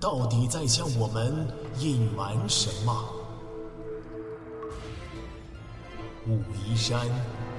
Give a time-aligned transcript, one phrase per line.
[0.00, 1.46] 到底在向我们
[1.78, 3.14] 隐瞒什么？
[6.26, 7.06] 武夷山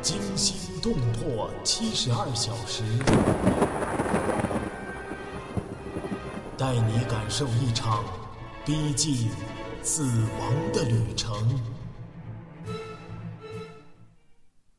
[0.02, 2.84] 惊心动魄七十二小时，
[6.58, 8.06] 带你感受一场
[8.66, 9.30] 逼近
[9.82, 10.04] 死
[10.40, 11.60] 亡的旅程。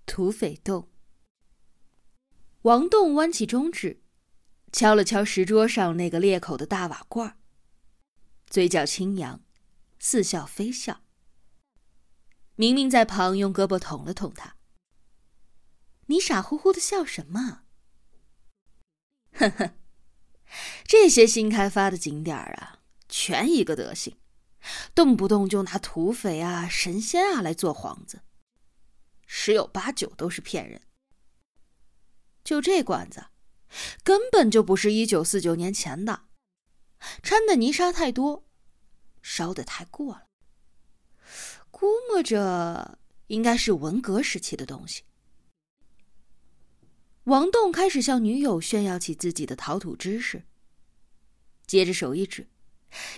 [0.07, 0.89] 土匪洞。
[2.63, 4.01] 王栋弯起中指，
[4.73, 7.37] 敲了敲石桌上那个裂口的大瓦罐儿
[8.51, 9.41] 嘴角轻扬，
[10.01, 11.03] 似笑非笑。
[12.57, 14.57] 明明在旁用胳膊捅了捅他
[16.07, 17.63] ：“你傻乎乎的笑什么？”
[19.33, 19.75] 呵呵，
[20.85, 24.19] 这些新开发的景点啊，全一个德行，
[24.97, 28.23] 动不动就拿土匪啊、神仙啊来做幌子，
[29.29, 30.83] 十有八九都是骗人。
[32.43, 33.27] 就这馆子，
[34.03, 36.25] 根本就不是一九四九年前的，
[37.23, 38.45] 掺的泥沙太多，
[39.23, 40.27] 烧的太过了。
[41.71, 42.99] 估摸着
[43.29, 45.03] 应该是文革时期的东西。
[47.25, 50.43] 王栋开始向女友炫耀起自己的陶土知识，
[51.67, 52.49] 接着手一指，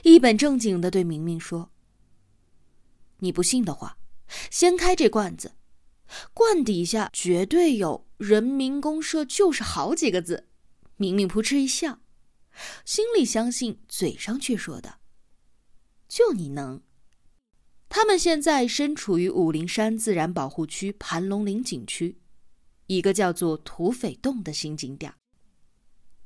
[0.03, 1.71] 一本正经的对明明说
[3.19, 3.97] ：“你不信的话，
[4.51, 5.55] 掀开这罐子，
[6.35, 10.49] 罐底下绝对有‘人民公社’就是好几个字。”
[10.97, 12.01] 明明扑哧一笑，
[12.85, 15.01] 心里相信，嘴上却说的
[16.09, 16.83] ：“就你能。”
[17.89, 22.19] 他们现在身处于武陵山自然保护区盘龙岭景区，
[22.87, 25.15] 一个叫做土匪洞的新景点。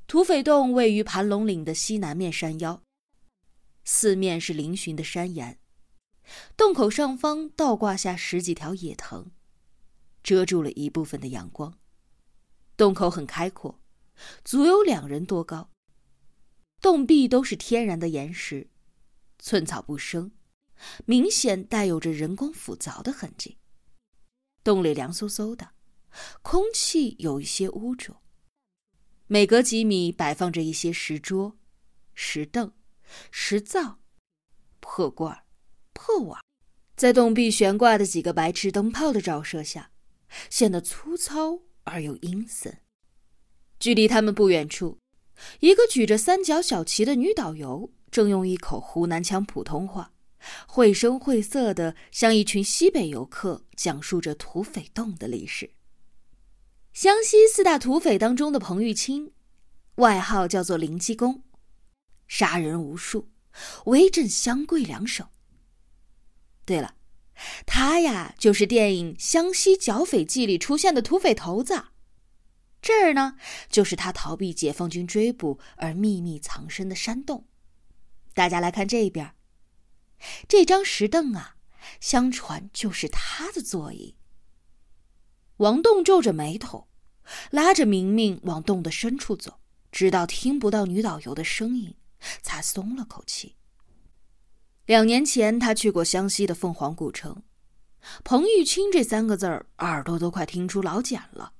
[0.07, 2.81] 土匪洞位于盘龙岭的西南面山腰，
[3.83, 5.59] 四面是嶙峋的山岩，
[6.55, 9.31] 洞口上方倒挂下十几条野藤，
[10.23, 11.77] 遮住了一部分的阳光。
[12.77, 13.81] 洞口很开阔，
[14.45, 15.69] 足有两人多高。
[16.81, 18.69] 洞壁都是天然的岩石，
[19.39, 20.31] 寸草不生。
[21.05, 23.57] 明显带有着人工腐凿的痕迹。
[24.63, 25.71] 洞里凉飕飕的，
[26.43, 28.21] 空气有一些污浊。
[29.25, 31.57] 每隔几米摆放着一些石桌、
[32.13, 32.71] 石凳、
[33.31, 33.99] 石灶、
[34.79, 35.45] 破罐、
[35.93, 36.39] 破碗，
[36.95, 39.91] 在洞壁悬挂的几个白炽灯泡的照射下，
[40.51, 42.81] 显得粗糙而又阴森。
[43.79, 44.99] 距离他们不远处，
[45.59, 50.13] 一个举着三角小旗的女导游正用一口湖南腔普通话。
[50.67, 55.71] 绘声绘色的向一群西北游客讲述着土匪洞的历史。
[56.93, 59.33] 湘西四大土匪当中的彭玉清，
[59.95, 61.43] 外号叫做灵鸡公，
[62.27, 63.29] 杀人无数，
[63.85, 65.27] 威震湘桂两省。
[66.65, 66.95] 对了，
[67.65, 71.85] 他呀就是电影《湘西剿匪记》里出现的土匪头子。
[72.81, 73.37] 这儿呢，
[73.69, 77.45] 就是他逃避解放军追捕而秘密藏身的山洞。
[78.33, 79.33] 大家来看这边。
[80.47, 81.57] 这张石凳啊，
[81.99, 84.15] 相传就是他的座椅。
[85.57, 86.87] 王栋皱着眉头，
[87.51, 89.59] 拉着明明往洞的深处走，
[89.91, 91.95] 直到听不到女导游的声音，
[92.41, 93.55] 才松了口气。
[94.85, 97.43] 两年前，他去过湘西的凤凰古城，
[98.23, 101.53] 彭玉清这三个字儿，耳朵都快听出老茧了。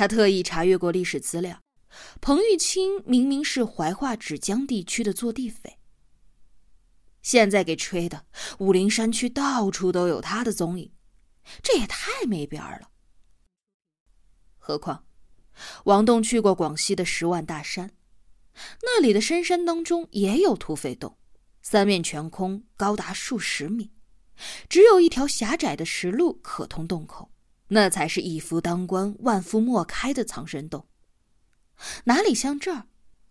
[0.00, 1.60] 他特意查阅过历史资料，
[2.22, 5.76] 彭玉清明明是怀化芷江地区的坐地匪。
[7.20, 8.24] 现在给吹的，
[8.60, 10.90] 武陵山区到处都有他的踪影，
[11.62, 12.88] 这也太没边儿了。
[14.56, 15.04] 何况，
[15.84, 17.90] 王栋去过广西的十万大山，
[18.80, 21.18] 那里的深山当中也有土匪洞，
[21.60, 23.90] 三面全空，高达数十米，
[24.66, 27.29] 只有一条狭窄的石路可通洞口，
[27.70, 30.86] 那才是一夫当关，万夫莫开的藏身洞。
[32.04, 32.86] 哪里像这儿，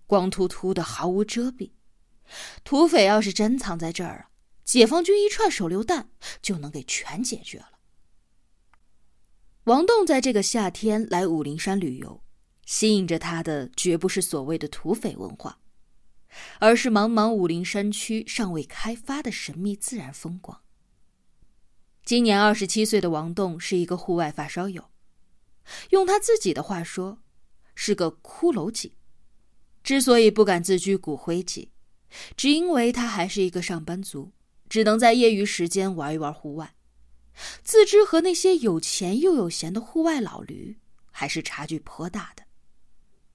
[0.08, 1.72] 光秃秃的，毫无遮蔽。
[2.64, 4.30] 土匪要是真藏在这儿啊，
[4.64, 6.10] 解放军一串手榴弹
[6.42, 7.80] 就能给全解决了。
[9.66, 12.24] 王栋在这个夏天来武陵山旅游，
[12.66, 15.60] 吸引着他的绝不是所谓的土匪文化，
[16.60, 20.62] 而是茫茫武陵山区尚未开发的神秘自然风光。
[22.10, 24.90] 今年二十七岁的王栋是一个户外发烧友，
[25.92, 27.20] 用他自己的话说，
[27.76, 28.96] 是个骷髅级。
[29.84, 31.70] 之所以不敢自居骨灰级。
[32.36, 34.32] 只因为他还是一个上班族，
[34.68, 36.74] 只能在业余时间玩一玩户外，
[37.62, 40.80] 自知和那些有钱又有闲的户外老驴
[41.12, 42.46] 还是差距颇大的。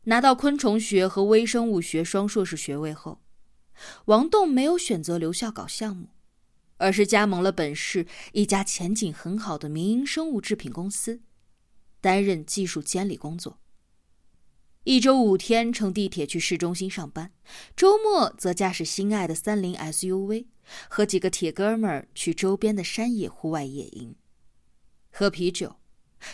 [0.06, 3.22] 拿到昆虫学和微生物学双硕士学位后，
[4.06, 6.08] 王栋没有选择留校搞项目，
[6.76, 11.22] 而是加盟了本市一家前景很好的民营生物制品公司，
[12.00, 13.60] 担任技术监理工作。
[14.84, 17.32] 一周五天乘地铁去市中心上班，
[17.74, 20.48] 周末则驾驶心爱的三菱 SUV，
[20.90, 24.16] 和几个铁哥们儿去周边的山野户外野营，
[25.10, 25.76] 喝啤酒，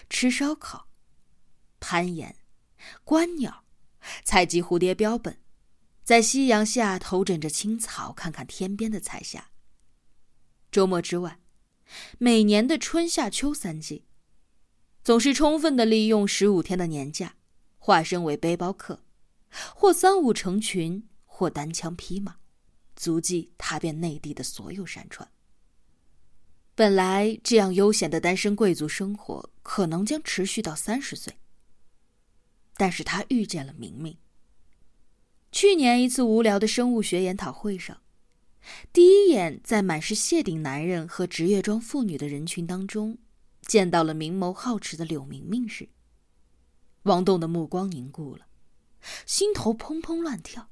[0.09, 0.89] 吃烧烤，
[1.79, 2.35] 攀岩，
[3.05, 3.65] 观鸟，
[4.25, 5.39] 采集蝴蝶标本，
[6.03, 9.51] 在夕阳下头枕着青草，看看天边的彩霞。
[10.71, 11.41] 周末之外，
[12.19, 14.05] 每年的春夏秋三季，
[15.03, 17.35] 总是充分的利用十五天的年假。
[17.83, 19.03] 化身为背包客，
[19.75, 22.37] 或三五成群，或单枪匹马，
[22.95, 25.27] 足迹踏遍内地的所有山川。
[26.75, 31.39] 本来这样悠闲的单身贵族生活，可能将持续到三十岁。
[32.75, 34.19] 但是他遇见了明明。
[35.51, 38.03] 去年一次无聊的生物学研讨会上，
[38.93, 43.19] 第一眼在满是谢顶男人和职业装妇女的人群当中，
[43.63, 45.89] 见到了明眸皓齿的柳明明时。
[47.05, 48.47] 王栋的目光凝固了，
[49.25, 50.69] 心头砰砰乱跳。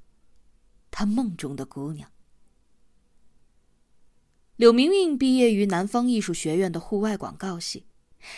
[0.90, 2.10] 他梦中的姑娘，
[4.56, 7.86] 柳明明毕业于南方艺术学院的户外广告系，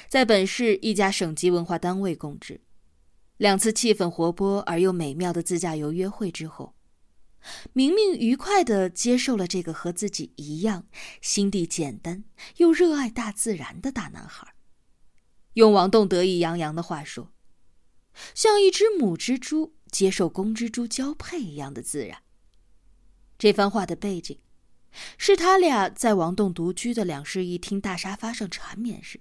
[0.09, 2.61] 在本市一家省级文化单位供职。
[3.39, 6.75] 两次气氛活泼而又美妙的自驾游约会之后，
[7.73, 10.87] 明明愉快的接受了这个和自己一样
[11.21, 12.25] 心地简单
[12.57, 14.55] 又热爱大自然的大男孩。
[15.55, 17.33] 用王栋得意洋洋的话说。
[18.35, 22.23] 像一只母蜘蛛接受公蜘蛛交配一样的自然。
[23.39, 24.39] 这番话的背景，
[25.17, 29.21] 是他俩在王栋独居的两室一厅大沙发上缠绵时，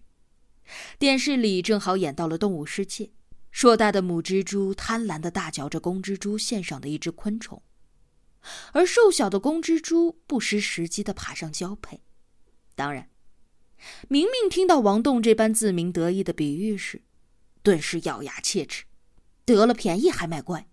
[0.97, 3.11] 电视里正好演到了动物世界，
[3.51, 7.61] 硕大的母蜘蛛贪婪的大嚼着公蜘蛛献上的一只昆虫，
[8.73, 12.01] 而瘦小的公蜘蛛不失时机的爬上交配。
[12.75, 13.09] 当然，
[14.07, 17.03] 明明听到王栋这般自鸣得意的比喻时，
[17.61, 18.85] 顿时咬牙切齿，
[19.45, 20.67] 得了便宜还卖乖，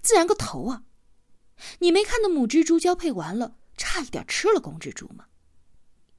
[0.00, 0.84] 自然个头啊！
[1.78, 5.26] 你没看那母蜘蛛交配完了，差一点吃了公蜘蛛吗？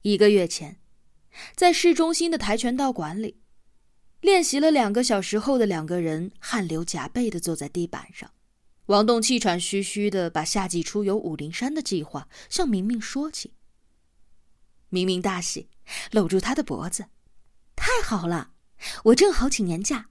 [0.02, 0.80] 一个月前，
[1.54, 3.40] 在市中心的跆拳道馆里，
[4.20, 8.30] 练习了两个小时后的两个人汗流浃背的坐在地板上。
[8.86, 13.54] 王栋气喘吁吁的把夏季出游武陵山的计划向明明说起。
[14.90, 15.68] 明明大喜，
[16.12, 17.06] 搂住他的脖子
[17.74, 18.52] ：“太好了！”
[19.04, 20.10] 我正好请年假，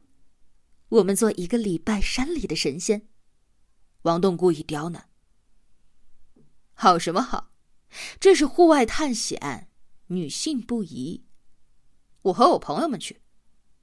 [0.89, 3.07] 我们做一个礼拜山里的神仙。
[4.03, 5.07] 王栋故意刁难。
[6.73, 7.51] 好什么好？
[8.19, 9.69] 这是户外探险，
[10.07, 11.23] 女性不宜。
[12.23, 13.21] 我和我朋友们去。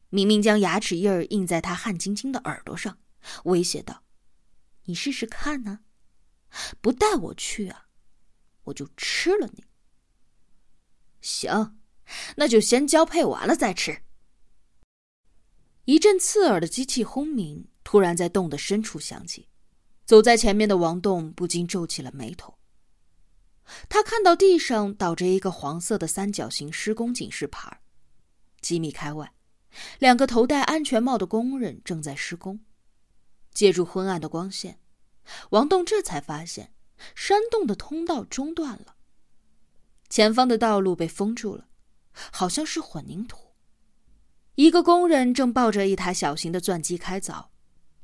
[0.08, 2.98] 明明将牙齿印儿印在他汗津津的耳朵上，
[3.44, 4.02] 威胁道
[4.84, 5.80] ：“你试试看呢，
[6.80, 7.86] 不带我去啊，
[8.64, 9.64] 我就吃了你。”
[11.20, 11.78] 行，
[12.36, 14.02] 那就先交配完了再吃。
[15.84, 19.48] 一阵刺耳的机器轰鸣突然在洞的深处响起，
[20.04, 22.58] 走在前面的王栋不禁皱起了眉头。
[23.88, 27.80] 他看到地上倒着一个黄色的三角形施工警示牌，
[28.60, 29.32] 几米开外，
[29.98, 32.60] 两个头戴安全帽的工人正在施工。
[33.52, 34.78] 借助昏暗的光线，
[35.50, 36.72] 王栋这才发现
[37.14, 38.96] 山洞的通道中断了，
[40.08, 41.68] 前方的道路被封住了，
[42.32, 43.50] 好像是混凝土。
[44.56, 47.46] 一个工人正抱着一台小型的钻机开凿，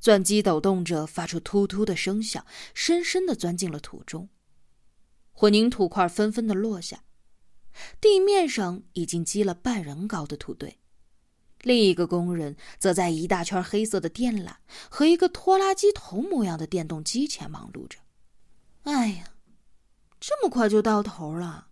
[0.00, 4.28] 钻机抖动着，发出突突的声响，深深的钻进了土中。
[5.32, 7.04] 混凝土块纷纷的落下，
[8.00, 10.80] 地面上已经积了半人高的土堆。
[11.66, 14.52] 另一个工人则在一大圈黑色的电缆
[14.88, 17.98] 和一个拖拉机头模样的电动机前忙碌着。
[18.84, 19.30] 哎呀，
[20.20, 21.66] 这么快就到头了！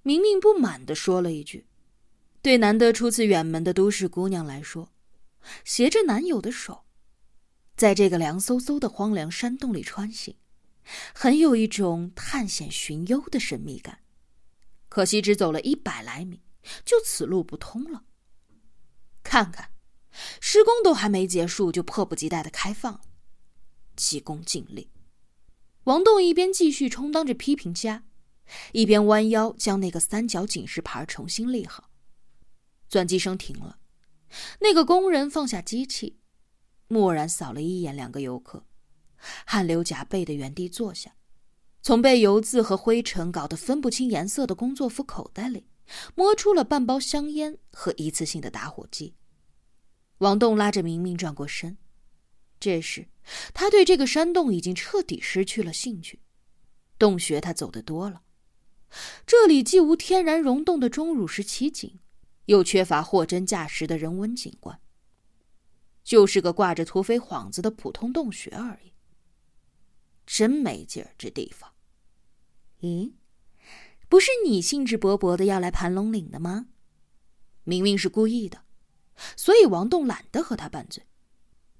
[0.00, 1.66] 明明不满的说了一句。
[2.40, 4.88] 对难得初次远门的都市姑娘来说，
[5.62, 6.84] 携着男友的手，
[7.76, 10.36] 在这个凉飕飕的荒凉山洞里穿行，
[11.12, 13.98] 很有一种探险寻幽的神秘感。
[14.88, 16.40] 可惜只走了一百来米，
[16.84, 18.04] 就此路不通了。
[19.22, 19.70] 看看，
[20.40, 23.00] 施工都还没结束，就迫不及待的开放，
[23.96, 24.90] 急功近利。
[25.84, 28.04] 王栋一边继续充当着批评家，
[28.72, 31.90] 一边弯腰将那个三角警示牌重新立好。
[32.88, 33.78] 钻机声停了，
[34.60, 36.18] 那个工人放下机器，
[36.88, 38.64] 蓦然扫了一眼两个游客，
[39.44, 41.16] 汗流浃背的原地坐下，
[41.82, 45.66] 从被油渍和灰尘搞得分不清颜色的工作服口袋里
[46.14, 49.14] 摸出了半包香烟和一次性的打火机。
[50.18, 51.76] 王栋拉着明明转过身，
[52.58, 53.08] 这时
[53.52, 56.20] 他对这个山洞已经彻底失去了兴趣。
[56.98, 58.22] 洞穴他走得多了，
[59.26, 61.98] 这里既无天然溶洞的钟乳石奇景，
[62.46, 64.80] 又缺乏货真价实的人文景观，
[66.02, 68.92] 就是个挂着土匪幌子的普通洞穴而已。
[70.24, 71.70] 真没劲儿，这地方。
[72.80, 73.12] 咦，
[74.08, 76.66] 不是你兴致勃勃的要来盘龙岭的吗？
[77.64, 78.62] 明明是故意的，
[79.36, 81.04] 所以王栋懒得和他拌嘴。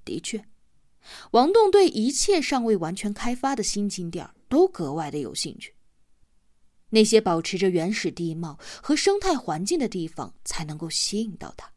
[0.05, 0.45] 的确，
[1.31, 5.75] 王栋对一切尚未完全开发的新景点都格外的有兴趣。
[6.91, 11.71] 那些保持着原始地貌和生态环境的地方，才能够吸引到他。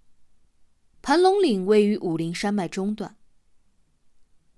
[1.02, 3.16] 盘龙岭位于武陵山脉中段，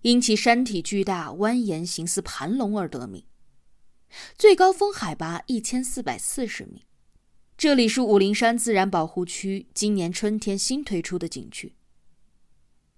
[0.01, 3.23] 因其山体巨大、蜿蜒，形似盘龙而得名。
[4.37, 6.85] 最高峰海拔一千四百四十米，
[7.57, 11.75] 这里是武陵山自然保护区今年春天新推出的景区。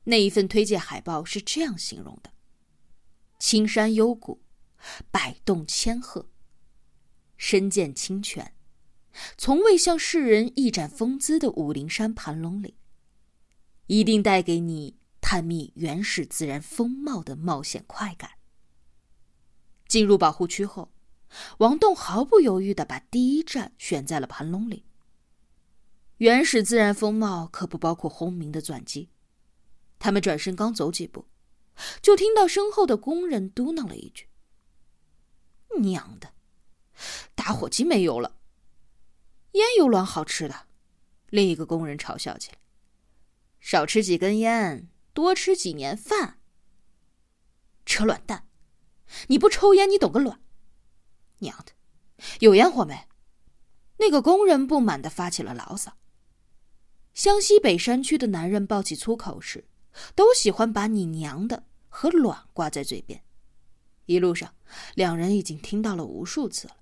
[0.06, 2.32] 那一份推介海报是这样形容的：
[3.40, 4.42] 青山幽谷。
[5.12, 6.28] 百动千壑，
[7.38, 8.54] 深涧清泉，
[9.38, 12.76] 从未向世人一展风姿的武陵山盘龙岭，
[13.88, 18.32] 一定带给你探秘原始自然风貌的冒险快感。
[19.88, 20.92] 进入保护区后，
[21.58, 24.84] 王栋毫不犹豫的把第一站选在了盘龙岭。
[26.18, 29.10] 原始自然风貌可不包括轰鸣的钻机。
[30.00, 31.28] 他们转身刚走几步，
[32.02, 34.28] 就听到身后的工人嘟囔了一句。
[35.80, 36.34] 娘的，
[37.36, 38.38] 打火机没油了，
[39.54, 40.68] 烟有卵好吃的。
[41.30, 42.58] 另一个工人嘲笑起来
[43.60, 46.40] ：“少吃几根烟，多吃几年饭。”
[47.86, 48.48] 扯卵蛋！
[49.28, 50.40] 你不抽烟，你懂个卵！
[51.44, 51.74] 娘的，
[52.40, 53.08] 有烟火没？
[53.98, 55.96] 那个工人不满的发起了牢骚。
[57.14, 59.68] 湘西北山区的男人爆起粗口时，
[60.16, 63.24] 都喜欢把你娘的和卵挂在嘴边。
[64.08, 64.56] 一路上，
[64.96, 66.78] 两人已经听到了无数次了。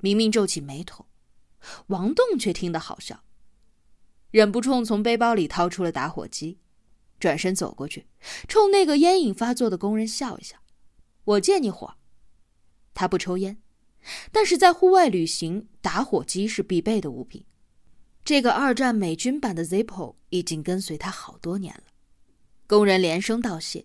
[0.00, 1.06] 明明皱起眉头，
[1.88, 3.22] 王栋却听得好笑，
[4.30, 6.58] 忍不住从背包里掏出了打火机，
[7.20, 8.06] 转身走过去，
[8.48, 10.56] 冲那个烟瘾发作的工人笑一笑
[11.24, 11.96] ：“我借你火。”
[12.94, 13.60] 他不抽烟，
[14.32, 17.44] 但是在户外旅行，打火机是必备的物品。
[18.24, 21.82] 这个二战美军版的 Zippo 已经跟随他好多年了。
[22.66, 23.84] 工人连声道谢。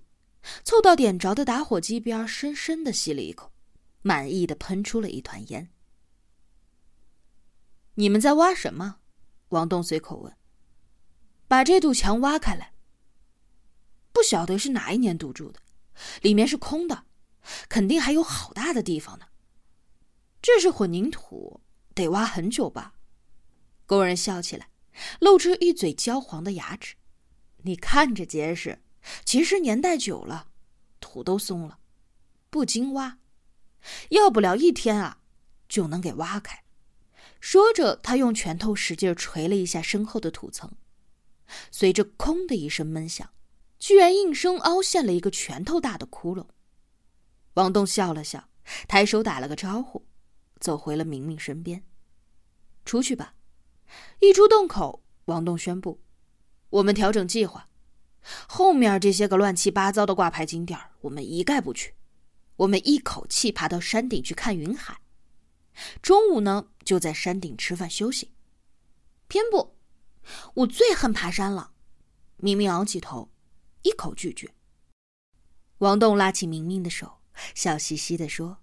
[0.64, 3.52] 凑到点着的打火机边，深深的吸了一口，
[4.02, 5.70] 满意的喷出了一团烟。
[7.96, 9.00] 你们在挖什么？
[9.50, 10.34] 王栋随口问。
[11.50, 12.72] 把这堵墙挖开来。
[14.14, 15.60] 不晓得是哪一年堵住的，
[16.22, 17.04] 里面是空的，
[17.68, 19.26] 肯定还有好大的地方呢。
[20.42, 21.62] 这是混凝土，
[21.94, 22.94] 得挖很久吧？
[23.86, 24.70] 工人笑起来，
[25.20, 26.96] 露出一嘴焦黄的牙齿。
[27.64, 28.82] 你看着结实。
[29.24, 30.50] 其实年代久了，
[31.00, 31.80] 土都松了，
[32.50, 33.18] 不经挖，
[34.10, 35.22] 要不了一天啊，
[35.70, 36.66] 就能给挖开。
[37.40, 40.70] 说着，他用拳头使劲捶了一下身后的土层，
[41.72, 43.30] 随着“空”的一声闷响，
[43.80, 46.46] 居然应声凹陷了一个拳头大的窟窿。
[47.56, 48.50] 王栋笑了笑，
[48.88, 50.06] 抬手打了个招呼，
[50.60, 51.84] 走回了明明身边。
[52.86, 53.36] 出去吧。
[54.20, 56.02] 一出洞口，王栋宣布
[56.70, 57.70] ：“我们调整计划。”
[58.48, 61.96] 后面这些个乱七八糟的挂牌景点我们一概不去。
[62.58, 65.02] 我们一口气爬到山顶去看云海。
[66.02, 68.34] 中午呢，就在山顶吃饭休息。
[69.28, 69.78] 偏不，
[70.56, 71.72] 我最恨爬山了。
[72.38, 73.32] 明明昂起头，
[73.84, 74.54] 一口拒绝。
[75.80, 77.19] 王栋拉起明明的手，
[77.56, 78.60] 笑嘻嘻地说：“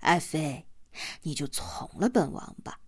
[0.00, 0.66] 爱妃，
[1.22, 2.80] 你就从了本王吧。”